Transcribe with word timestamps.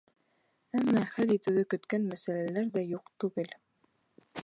Әммә 0.79 1.03
хәл 1.11 1.35
итеүҙе 1.35 1.65
көткән 1.75 2.09
мәсьәләләр 2.15 2.75
ҙә 2.79 2.87
юҡ 2.97 3.17
түгел. 3.25 3.57